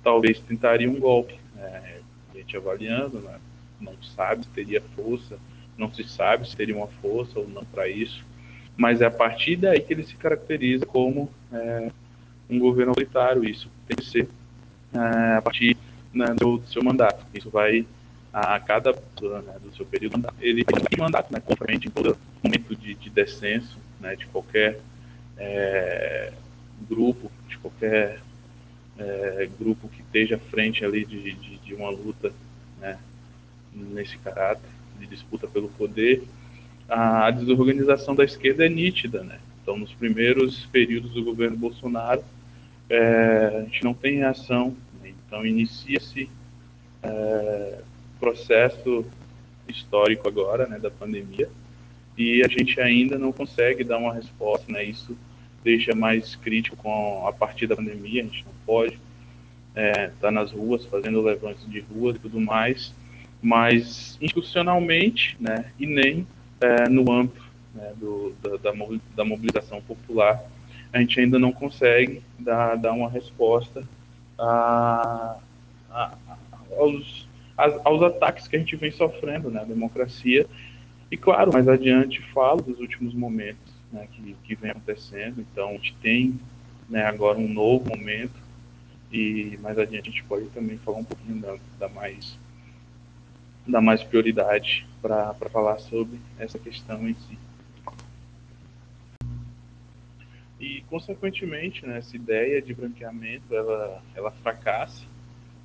[0.03, 1.37] talvez tentaria um golpe.
[1.55, 1.99] Né?
[2.33, 3.39] A gente avaliando, né?
[3.79, 5.37] não sabe se teria força,
[5.77, 8.25] não se sabe se teria uma força ou não para isso,
[8.75, 11.91] mas é a partir daí que ele se caracteriza como é,
[12.49, 13.43] um governo autoritário.
[13.43, 14.27] Isso tem que ser
[14.93, 15.77] é, a partir
[16.13, 17.25] né, do, seu mandato.
[17.33, 17.85] Isso vai
[18.31, 22.75] a, a cada né, do seu período ele tem mandato, né, conforme em todo momento
[22.75, 24.79] de, de descenso, né, de qualquer
[25.37, 26.33] é,
[26.87, 28.19] grupo, de qualquer
[28.97, 32.31] é, grupo que esteja à frente ali de, de, de uma luta,
[32.79, 32.97] né,
[33.73, 36.23] nesse caráter de disputa pelo poder,
[36.87, 39.39] a desorganização da esquerda é nítida, né?
[39.61, 42.23] Então, nos primeiros períodos do governo Bolsonaro,
[42.89, 45.11] é, a gente não tem ação, né?
[45.27, 46.29] então inicia-se
[47.03, 47.79] é,
[48.19, 49.05] processo
[49.67, 51.49] histórico agora, né, da pandemia,
[52.17, 54.83] e a gente ainda não consegue dar uma resposta, né?
[54.83, 55.15] Isso
[55.63, 59.01] deixa mais crítico com a partir da pandemia, a gente não pode estar
[59.75, 62.93] é, tá nas ruas fazendo levantes de rua e tudo mais,
[63.41, 66.27] mas institucionalmente, né, e nem
[66.59, 68.73] é, no âmbito né, do, da,
[69.15, 70.43] da, mobilização popular,
[70.91, 73.83] a gente ainda não consegue dar, dar uma resposta
[74.37, 75.37] a,
[75.89, 76.17] a,
[76.77, 77.27] aos,
[77.83, 80.47] aos ataques que a gente vem sofrendo na né, democracia.
[81.11, 85.45] E claro, mais adiante falo dos últimos momentos né, que, que vem acontecendo.
[85.51, 86.39] Então a gente tem
[86.89, 88.47] né, agora um novo momento
[89.11, 92.37] e mais adiante a gente pode também falar um pouquinho da, da mais
[93.67, 97.37] dar mais prioridade para falar sobre essa questão em si.
[100.59, 105.05] E, consequentemente, né, essa ideia de branqueamento, ela, ela fracassa.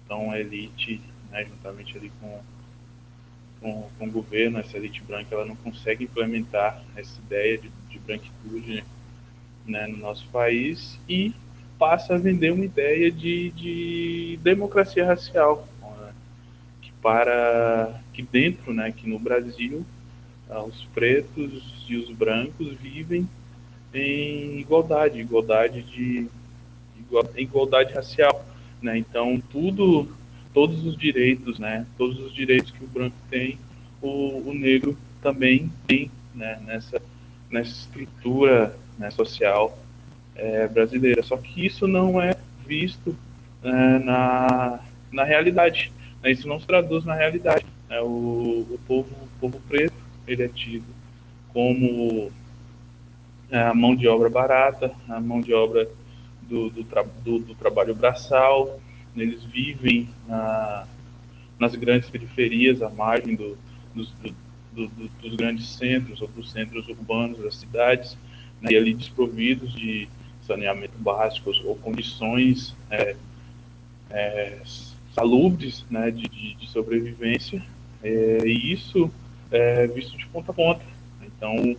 [0.05, 2.41] Então, a elite, né, juntamente ali com,
[3.61, 7.99] com, com, o governo, essa elite branca, ela não consegue implementar essa ideia de, de
[8.01, 8.85] branquitude
[9.67, 11.33] né, no nosso país e
[11.79, 15.67] passa a vender uma ideia de, de democracia racial,
[17.03, 19.85] para que dentro, né, que no Brasil,
[20.49, 23.29] ah, os pretos e os brancos vivem
[23.93, 26.29] em igualdade, igualdade de
[27.37, 28.45] igualdade racial,
[28.81, 28.97] né?
[28.97, 30.09] Então tudo,
[30.55, 31.87] todos os direitos, né?
[31.99, 33.59] Todos os direitos que o branco tem,
[34.01, 36.59] o, o negro também tem, né?
[36.65, 37.03] Nessa
[37.51, 39.79] nessa estrutura né, social
[40.35, 41.23] é, brasileira.
[41.23, 42.35] Só que isso não é
[42.67, 43.15] visto
[43.63, 44.81] é, na
[45.13, 45.93] na realidade.
[46.31, 47.67] Isso não se traduz na realidade.
[47.89, 48.01] Né?
[48.01, 49.95] O, o, povo, o povo preto
[50.27, 50.85] ele é tido
[51.53, 52.31] como
[53.51, 55.89] é, a mão de obra barata, a mão de obra
[56.43, 58.81] do, do, tra, do, do trabalho braçal.
[59.17, 60.87] Eles vivem na,
[61.59, 63.59] nas grandes periferias, à margem do,
[63.95, 64.11] dos,
[65.21, 68.17] dos grandes centros ou dos centros urbanos das cidades,
[68.61, 70.09] né, e ali desprovidos de
[70.47, 73.15] saneamento básico ou condições é,
[74.11, 74.59] é,
[75.15, 77.63] salubres né, de, de, de sobrevivência,
[78.03, 79.11] é, e isso
[79.51, 80.83] é visto de ponta a ponta.
[81.23, 81.77] Então,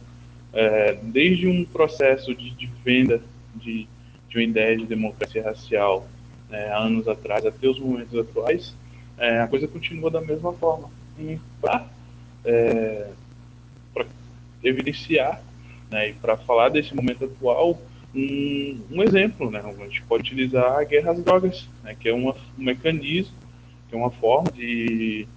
[0.53, 3.21] é, desde um processo de, de venda
[3.55, 3.87] de,
[4.29, 6.07] de, uma ideia de democracia racial
[6.51, 8.75] há anos atrás até os momentos atuais,
[9.17, 10.89] é, a coisa continua da mesma forma.
[11.19, 11.87] E para
[12.45, 13.09] é,
[14.63, 15.41] evidenciar
[15.89, 17.79] né, e para falar desse momento atual,
[18.15, 19.61] um, um exemplo, né?
[19.65, 21.95] A gente pode utilizar a guerra às drogas, né?
[21.99, 23.35] Que é uma, um mecanismo,
[23.89, 25.27] que é uma forma de,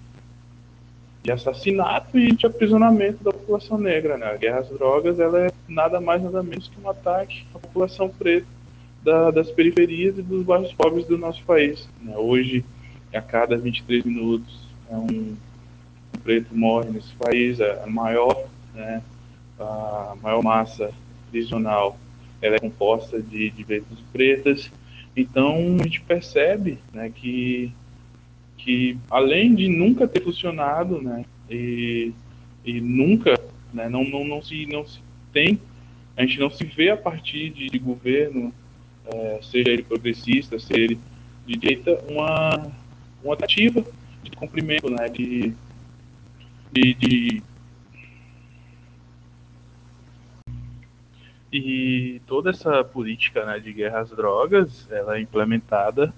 [1.23, 4.27] de assassinato e de aprisionamento da população negra, né?
[4.27, 8.09] A guerra às drogas, ela é nada mais nada menos que um ataque à população
[8.09, 8.47] preta
[9.03, 11.89] da, das periferias e dos bairros pobres do nosso país.
[12.03, 12.17] Né?
[12.17, 12.65] Hoje,
[13.15, 15.37] a cada 23 minutos, é um,
[16.15, 19.01] um preto morre nesse país, é a maior, né?
[19.59, 20.91] a maior massa
[21.31, 21.97] prisional
[22.41, 24.71] ela é composta de, de letras pretas.
[25.17, 27.73] Então a gente percebe né, que,
[28.59, 32.13] que além de nunca ter funcionado, né, e,
[32.65, 33.41] e nunca,
[33.73, 35.01] né, não, não, não, se, não se
[35.33, 35.59] tem,
[36.17, 38.53] a gente não se vê a partir de, de governo,
[39.07, 40.99] é, seja ele progressista, seja ele
[41.47, 42.73] de direita, uma,
[43.23, 43.85] uma tentativa
[44.23, 45.53] de cumprimento, né, de,
[46.73, 47.43] de, de
[51.57, 56.13] E toda essa política né, de guerra às drogas, ela é implementada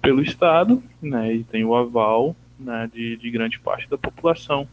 [0.00, 4.68] pelo Estado, né, e tem o aval né, de, de grande parte da população.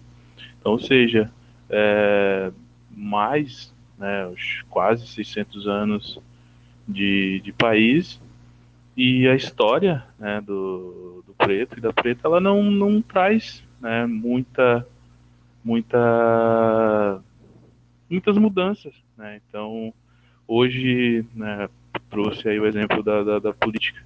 [0.59, 1.31] Então, ou seja,
[1.69, 2.51] é,
[2.89, 6.19] mais, né, os quase 600 anos
[6.87, 8.19] de, de país,
[8.95, 14.05] E a história né, do, do preto e da preta, ela não, não traz né,
[14.05, 14.85] muita,
[15.63, 17.23] muita,
[18.09, 18.93] muitas mudanças.
[19.17, 19.39] Né?
[19.47, 19.93] Então,
[20.51, 21.69] hoje, né,
[22.09, 24.01] trouxe aí o exemplo da, da, da política,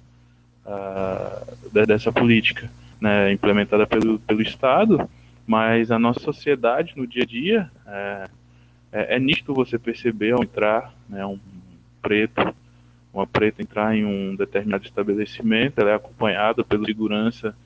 [1.86, 5.10] dessa política né, implementada pelo, pelo Estado,
[5.44, 8.30] mas a nossa sociedade no dia a dia é,
[8.92, 11.38] é, é você perceber ao entrar né, um
[12.00, 12.54] preto,
[13.12, 17.56] uma preta entrar em um determinado estabelecimento, ela é acompanhada pela segurança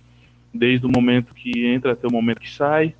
[0.54, 2.94] desde o momento que entra até o momento que sai.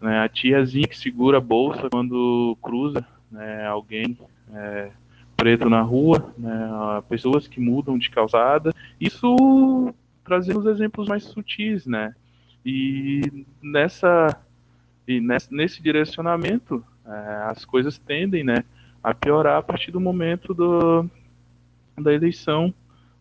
[0.00, 4.16] Né, a tiazinha que segura a bolsa quando cruza né, alguém
[4.54, 4.90] é,
[5.36, 6.68] preto na rua, né,
[7.08, 8.74] pessoas que mudam de calçada.
[9.00, 12.14] Isso trazendo os exemplos mais sutis, né?
[12.64, 14.36] E nessa
[15.06, 18.62] e nesse, nesse direcionamento é, as coisas tendem, né,
[19.02, 21.08] a piorar a partir do momento do,
[21.96, 22.74] da eleição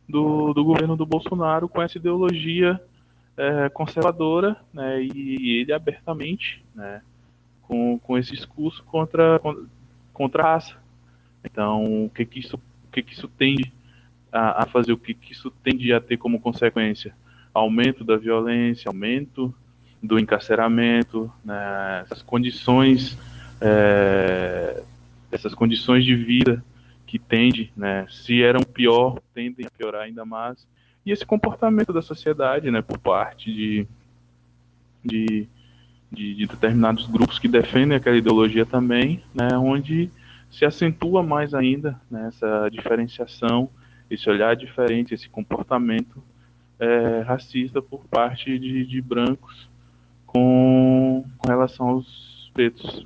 [0.08, 2.82] do, do governo do Bolsonaro com essa ideologia
[3.38, 7.02] é, conservadora, né, e ele abertamente, né,
[7.62, 9.40] com, com esse discurso contra,
[10.14, 10.76] contra a raça.
[11.44, 13.72] Então, o que que isso, o que que isso tende
[14.32, 14.92] a, a fazer?
[14.92, 17.16] O que que isso tende a ter como consequência?
[17.54, 19.54] Aumento da violência, aumento
[20.02, 23.18] do encarceramento, né, essas condições,
[23.60, 24.84] é,
[25.32, 26.64] essas condições de vida
[27.06, 30.68] que tende, né, se eram pior, tendem a piorar ainda mais.
[31.06, 33.88] E esse comportamento da sociedade, né, por parte de,
[35.04, 35.48] de,
[36.12, 40.12] de, de determinados grupos que defendem aquela ideologia também, né, onde
[40.52, 43.70] se acentua mais ainda né, essa diferenciação,
[44.10, 46.24] esse olhar diferente, esse comportamento
[46.80, 49.70] é, racista por parte de, de brancos
[50.26, 53.06] com, com, relação aos pretos.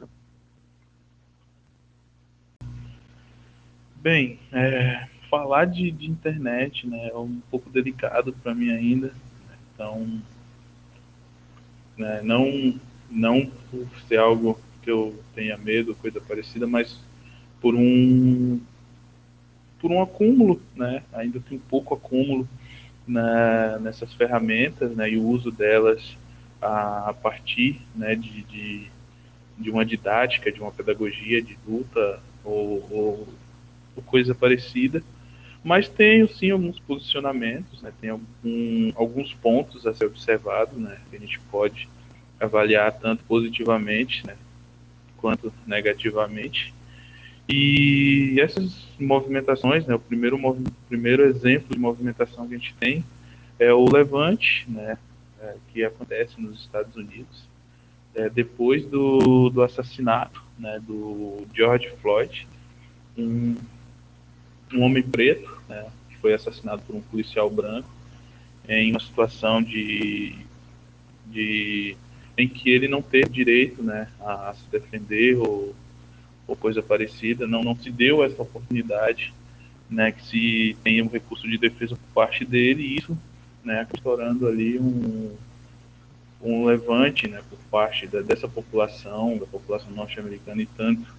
[3.96, 9.58] Bem, é, falar de, de, internet né, é um pouco delicado para mim ainda, né,
[9.74, 10.22] então
[11.98, 17.00] né, não, não por ser algo que eu tenha medo, coisa parecida, mas
[17.62, 18.60] por um
[19.80, 21.04] por um acúmulo, né?
[21.14, 22.48] Ainda tem pouco acúmulo
[23.08, 25.10] na, nessas ferramentas, né?
[25.10, 26.18] E o uso delas
[26.62, 28.16] a, a partir, né?
[28.16, 28.88] De, de,
[29.58, 33.28] de, uma didática, de uma pedagogia de luta ou, ou,
[33.96, 35.02] ou coisa parecida.
[35.64, 37.92] Mas tenho sim alguns posicionamentos, né?
[38.00, 40.98] Tem algum, alguns pontos a ser observado, né?
[41.10, 41.90] Que a gente pode
[42.40, 44.36] avaliar tanto positivamente, né?
[45.18, 46.74] Quanto negativamente.
[47.52, 50.40] E essas movimentações, né, o primeiro,
[50.88, 53.04] primeiro exemplo de movimentação que a gente tem
[53.60, 54.98] é o Levante, né,
[55.42, 57.44] é, que acontece nos Estados Unidos,
[58.16, 62.48] é, depois do, do assassinato né, do George Floyd,
[63.18, 63.58] um,
[64.74, 67.90] um homem preto, né, que foi assassinado por um policial branco,
[68.68, 70.36] em uma situação de,
[71.28, 71.98] de
[72.38, 75.76] em que ele não teve direito né, a, a se defender ou
[76.52, 79.34] ou coisa parecida, não, não se deu essa oportunidade,
[79.90, 83.18] né, que se tenha um recurso de defesa por parte dele, e isso,
[83.64, 85.34] né, estourando ali um,
[86.42, 91.16] um levante, né, por parte da, dessa população, da população norte-americana e tanto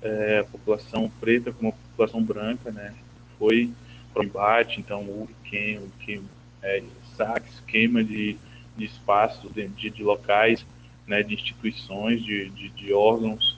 [0.00, 2.94] é, a população preta como a população branca, né,
[3.40, 3.68] foi
[4.14, 6.28] para o embate, então houve queima, queima
[6.62, 6.80] é,
[7.16, 8.36] saques, queima de,
[8.76, 10.64] de espaços, de, de, de locais,
[11.08, 13.56] né, de instituições, de, de, de órgãos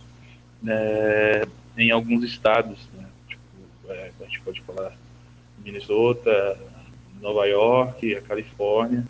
[0.66, 3.06] é, em alguns estados, né?
[3.28, 3.42] tipo,
[3.88, 4.96] é, a gente pode falar
[5.64, 6.58] Minnesota,
[7.20, 9.04] Nova York, a Califórnia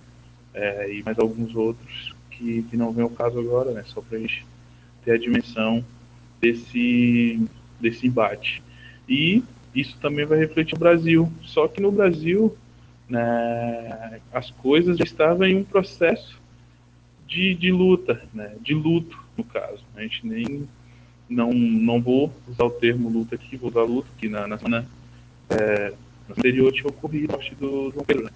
[0.55, 3.83] é, e mais alguns outros que, que não vem ao caso agora, né?
[3.87, 4.47] Só para a gente
[5.05, 5.85] ter a dimensão
[6.41, 7.41] desse,
[7.81, 8.63] desse embate.
[9.09, 9.43] E
[9.75, 11.33] isso também vai refletir no Brasil.
[11.43, 12.57] Só que no Brasil
[13.09, 16.41] né, as coisas já estavam em um processo
[17.27, 19.85] de, de luta, né, de luto, no caso.
[19.97, 20.69] A gente nem
[21.29, 24.87] não, não vou usar o termo luta aqui, vou usar luta, que na, na semana
[25.51, 25.93] é,
[26.31, 28.25] anterior tinha ocorrido a morte do João Pedro.
[28.25, 28.31] Né?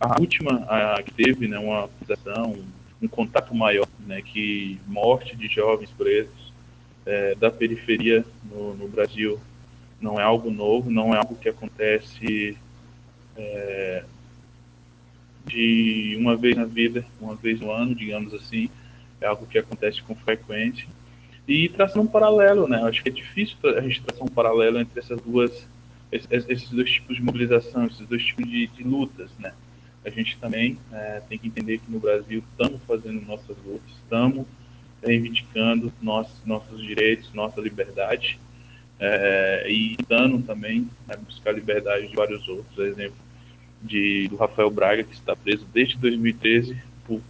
[0.00, 2.64] A última a, que teve né, uma acusação, um,
[3.02, 6.52] um contato maior, né, que morte de jovens presos
[7.04, 9.38] é, da periferia no, no, Brasil
[10.00, 12.56] não é algo novo, não é algo que acontece
[13.36, 14.04] é,
[15.46, 18.70] de uma vez na vida, uma vez no ano, digamos assim,
[19.20, 20.86] é algo que acontece com frequência
[21.48, 22.82] e traçando um paralelo, né?
[22.82, 25.66] Acho que é difícil a gente traçar um paralelo entre essas duas,
[26.12, 29.54] esses dois tipos de mobilização, esses dois tipos de, de lutas, né?
[30.04, 34.46] A gente também é, tem que entender que no Brasil estamos fazendo nossas lutas, estamos
[35.02, 38.38] reivindicando nossos, nossos direitos, nossa liberdade,
[39.00, 42.74] é, e tentando também né, buscar liberdade de vários outros.
[42.74, 43.16] Por exemplo,
[43.82, 46.76] de, do Rafael Braga, que está preso desde 2013
[47.06, 47.22] por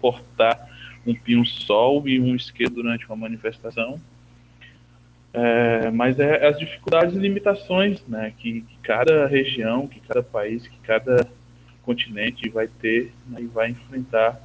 [0.00, 0.68] portar
[1.06, 4.00] um pinho-sol e um isqueiro durante uma manifestação.
[5.34, 10.66] É, mas é as dificuldades e limitações né, que, que, cada região, que cada país,
[10.66, 11.26] que cada
[11.82, 14.40] continente vai ter né, e vai enfrentar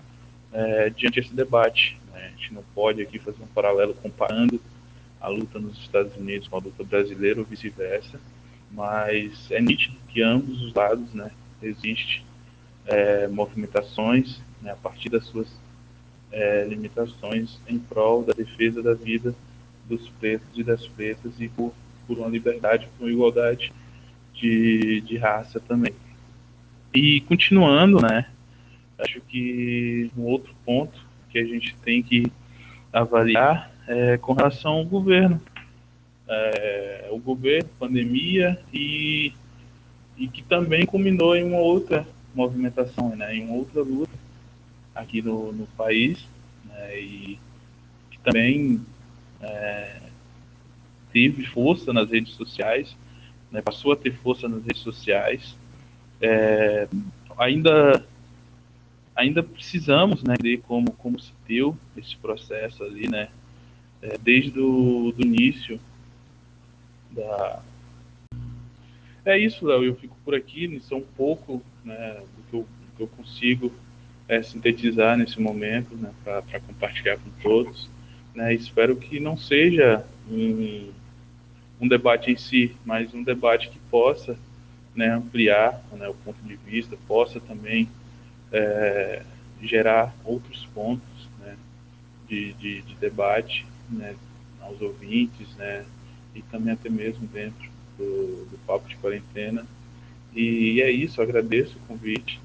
[0.54, 1.98] é, diante desse debate.
[2.14, 2.28] Né?
[2.28, 4.62] A gente não pode aqui fazer um paralelo comparando
[5.20, 8.20] a luta nos Estados Unidos com a luta brasileira ou vice-versa,
[8.72, 11.32] mas é nítido que ambos os lados né,
[11.62, 12.24] existem
[12.86, 15.48] é, movimentações né, a partir das suas
[16.32, 19.34] é, limitações em prol da defesa da vida
[19.88, 21.74] dos pretos e das pretas e por,
[22.06, 23.72] por uma liberdade, por uma igualdade
[24.34, 25.94] de, de raça também.
[26.94, 28.26] E continuando, né,
[28.98, 31.00] acho que um outro ponto
[31.30, 32.32] que a gente tem que
[32.92, 35.42] avaliar é com relação ao governo.
[36.30, 39.32] É, o governo, pandemia e,
[40.18, 42.06] e que também culminou em uma outra
[42.36, 44.17] movimentação, né, em uma outra luta
[44.98, 46.28] aqui no, no país
[46.66, 47.40] né, e
[48.10, 48.82] que também
[49.40, 50.02] é,
[51.14, 52.96] teve força nas redes sociais,
[53.52, 55.56] né, passou a ter força nas redes sociais.
[56.20, 56.88] É,
[57.38, 58.04] ainda
[59.16, 63.30] ainda precisamos né, ver como, como se deu esse processo ali, né,
[64.02, 65.80] é, desde o do início
[67.12, 67.62] da...
[69.26, 72.62] É isso, Léo, eu fico por aqui, isso é um pouco né, do, que eu,
[72.62, 73.74] do que eu consigo
[74.28, 77.90] é, sintetizar nesse momento, né, para compartilhar com todos.
[78.36, 80.92] Né, espero que não seja um,
[81.82, 84.38] um debate em si, mas um debate que possa
[84.96, 87.88] né, ampliar né, o ponto de vista, possa também
[88.52, 89.24] é,
[89.62, 91.56] gerar outros pontos né,
[92.28, 94.16] de, de, de, debate né,
[94.62, 95.86] aos ouvintes, né,
[96.36, 99.66] e também até mesmo dentro do, do papo de quarentena.
[100.36, 102.40] E, é isso, agradeço o convite,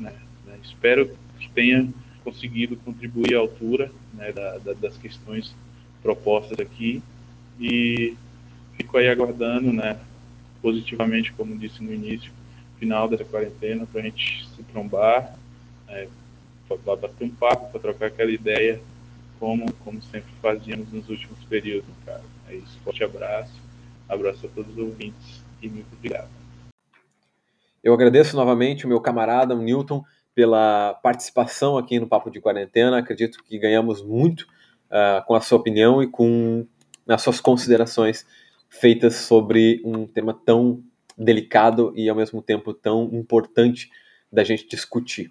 [0.62, 1.16] espero
[1.55, 1.89] tenha
[2.25, 5.55] conseguido contribuir à altura né, da, da, das questões
[6.03, 7.03] propostas aqui
[7.61, 8.17] e
[8.77, 9.99] fico aí aguardando, né,
[10.61, 12.33] positivamente, como disse no início,
[12.79, 15.37] final dessa quarentena, para a gente se trombar,
[15.89, 16.09] é,
[16.69, 18.81] para bater um papo, para trocar aquela ideia,
[19.39, 22.23] como, como sempre fazíamos nos últimos períodos, cara.
[22.49, 23.53] É isso, forte abraço,
[24.09, 26.29] abraço a todos os ouvintes e muito obrigado.
[27.83, 32.99] Eu agradeço novamente o meu camarada, o Newton, pela participação aqui no Papo de Quarentena.
[32.99, 36.66] Acredito que ganhamos muito uh, com a sua opinião e com
[37.07, 38.26] as suas considerações
[38.68, 40.83] feitas sobre um tema tão
[41.16, 43.91] delicado e ao mesmo tempo tão importante
[44.30, 45.30] da gente discutir.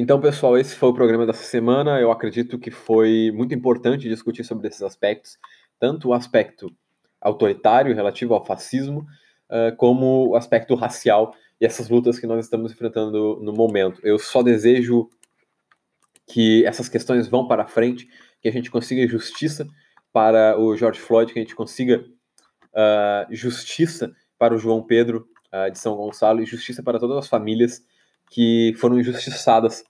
[0.00, 2.00] Então, pessoal, esse foi o programa dessa semana.
[2.00, 5.36] Eu acredito que foi muito importante discutir sobre esses aspectos,
[5.80, 6.72] tanto o aspecto
[7.20, 9.04] autoritário relativo ao fascismo,
[9.50, 14.00] uh, como o aspecto racial e essas lutas que nós estamos enfrentando no momento.
[14.04, 15.08] Eu só desejo
[16.26, 18.08] que essas questões vão para frente,
[18.40, 19.66] que a gente consiga justiça
[20.12, 22.04] para o George Floyd, que a gente consiga
[22.72, 27.28] uh, justiça para o João Pedro uh, de São Gonçalo e justiça para todas as
[27.28, 27.82] famílias
[28.30, 29.82] que foram injustiçadas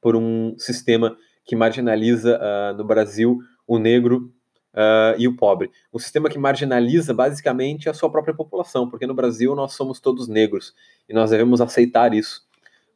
[0.00, 4.32] por um sistema que marginaliza uh, no Brasil o negro
[4.74, 5.70] uh, e o pobre.
[5.92, 10.28] Um sistema que marginaliza basicamente a sua própria população, porque no Brasil nós somos todos
[10.28, 10.74] negros
[11.08, 12.42] e nós devemos aceitar isso.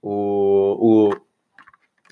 [0.02, 1.16] O, o,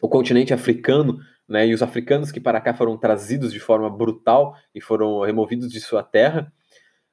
[0.03, 4.57] o continente africano né, e os africanos que para cá foram trazidos de forma brutal
[4.75, 6.53] e foram removidos de sua terra,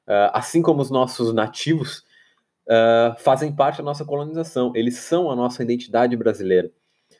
[0.08, 1.98] uh, assim como os nossos nativos,
[2.68, 4.72] uh, fazem parte da nossa colonização.
[4.74, 6.70] Eles são a nossa identidade brasileira.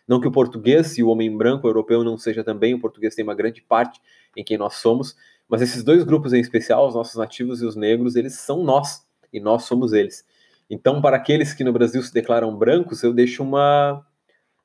[0.07, 3.23] Não que o português e o homem branco europeu não seja também, o português tem
[3.23, 4.01] uma grande parte
[4.37, 5.17] em quem nós somos,
[5.49, 9.07] mas esses dois grupos em especial, os nossos nativos e os negros, eles são nós
[9.33, 10.25] e nós somos eles.
[10.69, 14.05] Então, para aqueles que no Brasil se declaram brancos, eu deixo uma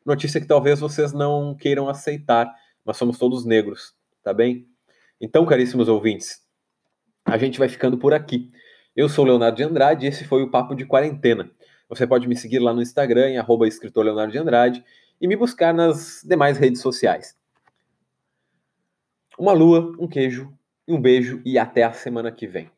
[0.05, 2.53] notícia que talvez vocês não queiram aceitar,
[2.86, 3.93] mas somos todos negros,
[4.24, 4.67] tá bem?
[5.20, 6.41] Então, caríssimos ouvintes,
[7.26, 8.49] a gente vai ficando por aqui.
[8.95, 11.51] Eu sou Leonardo de Andrade e esse foi o Papo de Quarentena.
[11.88, 14.84] Você pode me seguir lá no Instagram, em arroba escritor Leonardo de Andrade,
[15.20, 17.36] e me buscar nas demais redes sociais.
[19.40, 20.54] Uma lua, um queijo,
[20.86, 22.70] um beijo e até a semana que vem.